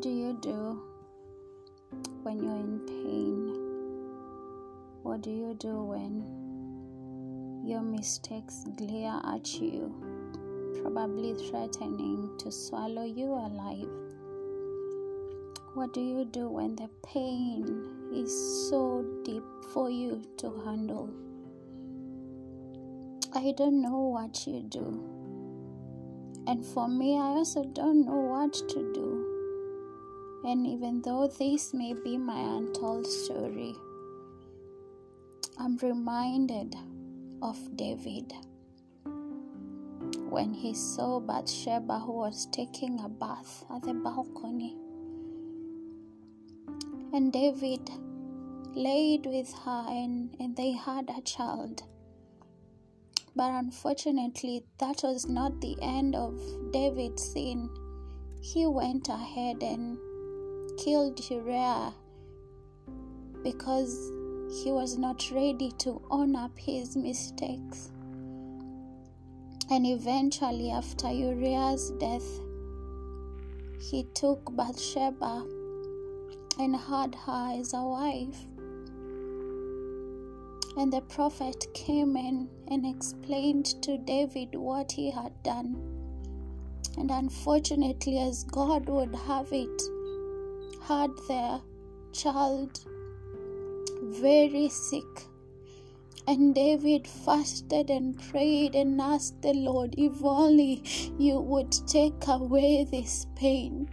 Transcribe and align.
What 0.00 0.08
do 0.08 0.16
you 0.16 0.32
do 0.40 0.82
when 2.22 2.42
you're 2.42 2.56
in 2.56 2.80
pain? 2.86 3.52
What 5.02 5.20
do 5.20 5.28
you 5.28 5.52
do 5.60 5.82
when 5.84 6.24
your 7.66 7.82
mistakes 7.82 8.64
glare 8.78 9.20
at 9.22 9.60
you, 9.60 9.92
probably 10.80 11.34
threatening 11.34 12.30
to 12.38 12.50
swallow 12.50 13.04
you 13.04 13.26
alive? 13.26 13.90
What 15.74 15.92
do 15.92 16.00
you 16.00 16.24
do 16.24 16.48
when 16.48 16.76
the 16.76 16.88
pain 17.04 17.84
is 18.14 18.32
so 18.70 19.04
deep 19.22 19.44
for 19.74 19.90
you 19.90 20.22
to 20.38 20.62
handle? 20.64 21.10
I 23.34 23.52
don't 23.54 23.82
know 23.82 23.98
what 23.98 24.46
you 24.46 24.62
do. 24.62 24.98
And 26.46 26.64
for 26.64 26.88
me, 26.88 27.18
I 27.18 27.36
also 27.36 27.64
don't 27.64 28.06
know 28.06 28.16
what 28.16 28.54
to 28.54 28.92
do. 28.94 29.19
And 30.42 30.66
even 30.66 31.02
though 31.02 31.28
this 31.28 31.74
may 31.74 31.92
be 31.92 32.16
my 32.16 32.40
untold 32.40 33.06
story, 33.06 33.74
I'm 35.58 35.76
reminded 35.76 36.74
of 37.42 37.76
David 37.76 38.32
when 40.30 40.54
he 40.54 40.72
saw 40.72 41.20
Bathsheba 41.20 41.98
who 41.98 42.12
was 42.12 42.46
taking 42.52 43.00
a 43.00 43.08
bath 43.08 43.64
at 43.74 43.82
the 43.82 43.92
balcony. 43.92 44.76
And 47.12 47.32
David 47.32 47.90
laid 48.74 49.26
with 49.26 49.52
her 49.64 49.84
and, 49.88 50.34
and 50.40 50.56
they 50.56 50.72
had 50.72 51.10
a 51.10 51.20
child. 51.22 51.82
But 53.36 53.50
unfortunately, 53.50 54.64
that 54.78 55.00
was 55.02 55.26
not 55.28 55.60
the 55.60 55.76
end 55.82 56.14
of 56.14 56.40
David's 56.72 57.32
sin. 57.32 57.68
He 58.40 58.66
went 58.66 59.08
ahead 59.08 59.62
and 59.62 59.98
killed 60.82 61.20
Uriah 61.30 61.92
because 63.42 64.10
he 64.62 64.72
was 64.72 64.96
not 64.96 65.30
ready 65.30 65.70
to 65.72 66.00
own 66.10 66.34
up 66.34 66.58
his 66.58 66.96
mistakes. 66.96 67.90
And 69.70 69.86
eventually, 69.86 70.70
after 70.70 71.12
Uriah's 71.12 71.90
death, 72.00 72.26
he 73.78 74.04
took 74.14 74.56
Bathsheba 74.56 75.46
and 76.58 76.74
had 76.74 77.14
her 77.26 77.56
as 77.58 77.74
a 77.74 77.82
wife. 77.82 78.46
And 80.78 80.90
the 80.90 81.02
prophet 81.02 81.66
came 81.74 82.16
in 82.16 82.48
and 82.68 82.86
explained 82.86 83.66
to 83.82 83.98
David 83.98 84.54
what 84.54 84.92
he 84.92 85.10
had 85.10 85.42
done. 85.42 85.76
And 86.96 87.10
unfortunately, 87.10 88.18
as 88.18 88.44
God 88.44 88.88
would 88.88 89.14
have 89.14 89.52
it, 89.52 89.82
had 90.82 91.10
their 91.28 91.60
child 92.12 92.80
very 94.02 94.68
sick. 94.68 95.26
And 96.26 96.54
David 96.54 97.08
fasted 97.08 97.90
and 97.90 98.18
prayed 98.30 98.74
and 98.74 99.00
asked 99.00 99.42
the 99.42 99.52
Lord, 99.52 99.94
if 99.98 100.22
only 100.22 100.82
you 101.18 101.40
would 101.40 101.72
take 101.86 102.26
away 102.28 102.84
this 102.84 103.26
pain, 103.34 103.88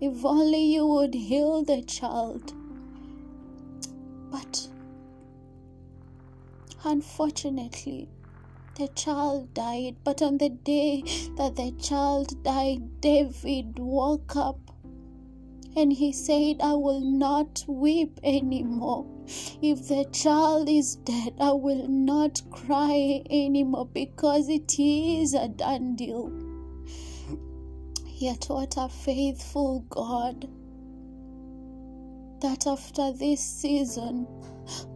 if 0.00 0.24
only 0.24 0.64
you 0.72 0.86
would 0.86 1.12
heal 1.14 1.62
the 1.64 1.82
child. 1.82 2.54
But 4.30 4.68
unfortunately, 6.84 8.08
the 8.76 8.88
child 8.88 9.52
died. 9.52 9.96
But 10.04 10.22
on 10.22 10.38
the 10.38 10.48
day 10.48 11.02
that 11.36 11.56
the 11.56 11.72
child 11.72 12.42
died, 12.42 13.00
David 13.02 13.78
woke 13.78 14.34
up 14.34 14.71
and 15.76 15.92
he 15.92 16.12
said, 16.12 16.60
I 16.62 16.74
will 16.74 17.00
not 17.00 17.64
weep 17.66 18.20
anymore. 18.22 19.06
If 19.62 19.88
the 19.88 20.04
child 20.12 20.68
is 20.68 20.96
dead, 20.96 21.34
I 21.40 21.52
will 21.52 21.88
not 21.88 22.40
cry 22.50 23.22
anymore 23.30 23.86
because 23.86 24.48
it 24.48 24.78
is 24.78 25.34
a 25.34 25.48
done 25.48 25.96
deal. 25.96 26.30
Yet, 28.06 28.46
what 28.48 28.74
a 28.76 28.88
faithful 28.88 29.84
God 29.88 30.48
that 32.40 32.66
after 32.66 33.12
this 33.12 33.40
season, 33.40 34.26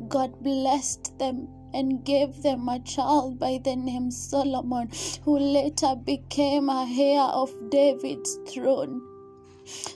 God 0.09 0.42
blessed 0.42 1.19
them 1.19 1.48
and 1.72 2.04
gave 2.04 2.42
them 2.42 2.69
a 2.69 2.81
child 2.81 3.38
by 3.38 3.60
the 3.62 3.76
name 3.76 4.10
Solomon, 4.10 4.91
who 5.22 5.38
later 5.38 5.94
became 5.97 6.69
a 6.69 6.86
heir 6.88 7.22
of 7.22 7.53
David's 7.70 8.38
throne. 8.48 9.00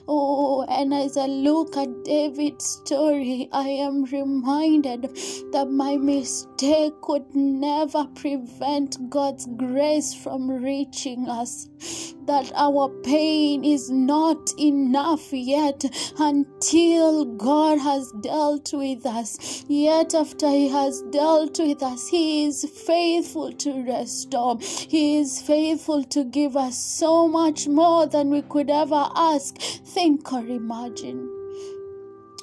Oh, 0.07 0.63
and 0.69 0.93
as 0.93 1.17
I 1.17 1.27
look 1.27 1.77
at 1.77 2.03
David's 2.03 2.65
story, 2.65 3.49
I 3.51 3.67
am 3.69 4.05
reminded 4.05 5.03
that 5.51 5.69
my 5.69 5.97
mistake 5.97 6.93
could 7.01 7.35
never 7.35 8.05
prevent 8.15 9.09
God's 9.09 9.47
grace 9.57 10.13
from 10.13 10.49
reaching 10.49 11.29
us. 11.29 11.67
That 12.25 12.51
our 12.55 12.89
pain 13.03 13.65
is 13.65 13.89
not 13.89 14.53
enough 14.59 15.33
yet 15.33 15.83
until 16.19 17.25
God 17.25 17.79
has 17.79 18.11
dealt 18.21 18.71
with 18.73 19.05
us. 19.05 19.65
Yet, 19.67 20.13
after 20.13 20.47
He 20.49 20.69
has 20.69 21.01
dealt 21.11 21.59
with 21.59 21.81
us, 21.81 22.07
He 22.07 22.45
is 22.45 22.63
faithful 22.85 23.51
to 23.53 23.83
restore. 23.83 24.59
He 24.59 25.17
is 25.17 25.41
faithful 25.41 26.03
to 26.05 26.23
give 26.23 26.55
us 26.55 26.77
so 26.77 27.27
much 27.27 27.67
more 27.67 28.05
than 28.05 28.29
we 28.29 28.43
could 28.43 28.69
ever 28.69 29.09
ask 29.15 29.60
think 29.61 30.31
or 30.33 30.39
imagine. 30.39 31.40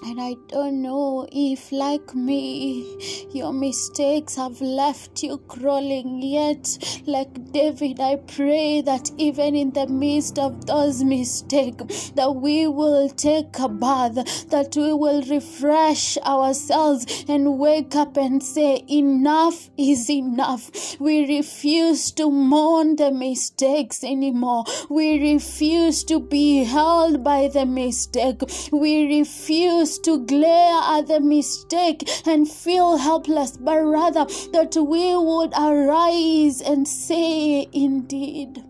And 0.01 0.21
I 0.21 0.37
don't 0.47 0.81
know 0.81 1.27
if, 1.33 1.73
like 1.73 2.15
me, 2.15 3.27
your 3.33 3.53
mistakes 3.53 4.37
have 4.37 4.61
left 4.61 5.25
you 5.25 5.39
crawling. 5.49 6.23
Yet, 6.23 7.03
like 7.07 7.53
David, 7.53 7.99
I 7.99 8.17
pray 8.17 8.81
that 8.83 9.11
even 9.19 9.57
in 9.57 9.73
the 9.73 9.89
midst 9.89 10.39
of 10.39 10.67
those 10.67 11.03
mistakes, 11.03 12.11
that 12.11 12.37
we 12.37 12.69
will 12.69 13.09
take 13.09 13.59
a 13.59 13.69
bath, 13.69 14.49
that 14.51 14.77
we 14.77 14.93
will 14.93 15.23
refresh 15.23 16.17
ourselves 16.19 17.25
and 17.29 17.59
wake 17.59 17.97
up 17.97 18.17
and 18.17 18.41
say, 18.41 18.85
Enough 18.89 19.69
is 19.77 20.09
enough. 20.09 21.01
We 21.01 21.27
refuse 21.27 22.13
to 22.13 22.31
mourn 22.31 22.97
the 22.97 23.11
mistakes 23.11 24.05
anymore. 24.05 24.65
We 24.89 25.33
refuse 25.33 26.05
to 26.05 26.21
be 26.21 26.63
held 26.65 27.25
by 27.25 27.49
the 27.49 27.67
mistake. 27.67 28.43
We 28.71 29.19
refuse 29.19 29.88
to 30.01 30.19
glare 30.27 30.83
at 30.83 31.07
the 31.07 31.21
mistake 31.21 32.03
and 32.27 32.51
feel 32.51 32.97
helpless, 32.97 33.57
but 33.57 33.81
rather 33.81 34.27
that 34.53 34.75
we 34.77 35.17
would 35.17 35.53
arise 35.57 36.61
and 36.61 36.87
say, 36.87 37.69
Indeed. 37.73 38.65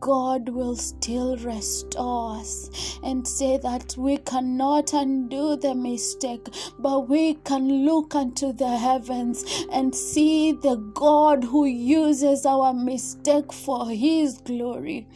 God 0.00 0.48
will 0.48 0.76
still 0.76 1.36
restore 1.38 2.38
us 2.38 2.98
and 3.02 3.26
say 3.26 3.58
that 3.58 3.96
we 3.98 4.18
cannot 4.18 4.92
undo 4.92 5.56
the 5.56 5.74
mistake, 5.74 6.46
but 6.78 7.08
we 7.08 7.34
can 7.34 7.84
look 7.84 8.14
unto 8.14 8.52
the 8.52 8.76
heavens 8.76 9.44
and 9.72 9.94
see 9.94 10.52
the 10.52 10.76
God 10.94 11.44
who 11.44 11.64
uses 11.64 12.46
our 12.46 12.72
mistake 12.72 13.52
for 13.52 13.90
His 13.90 14.38
glory. 14.38 15.08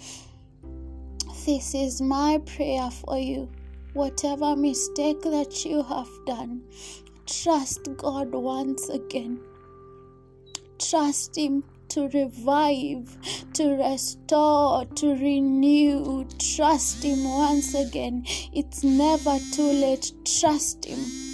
This 1.46 1.74
is 1.74 2.00
my 2.00 2.40
prayer 2.44 2.90
for 2.90 3.18
you. 3.18 3.48
Whatever 3.94 4.56
mistake 4.56 5.20
that 5.22 5.64
you 5.66 5.82
have 5.82 6.08
done, 6.26 6.62
trust 7.26 7.88
God 7.96 8.32
once 8.32 8.88
again. 8.88 9.40
Trust 10.78 11.36
Him 11.36 11.64
to 11.90 12.08
revive, 12.08 13.16
to 13.52 13.74
restore, 13.74 14.86
to 14.86 15.14
renew. 15.14 16.24
Trust 16.38 17.02
Him 17.04 17.24
once 17.24 17.74
again. 17.74 18.24
It's 18.54 18.82
never 18.82 19.38
too 19.52 19.70
late. 19.70 20.12
Trust 20.24 20.86
Him. 20.86 21.31